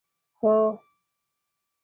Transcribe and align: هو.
هو. 0.39 0.53